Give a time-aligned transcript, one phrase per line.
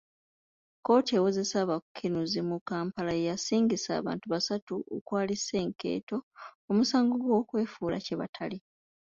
[0.79, 6.17] kkooti ewozesa abakenuzi mu Kampala yasingisa abantu basatu okwali Senkeeto,
[6.69, 8.57] omusango gw'okwefuula kye batali.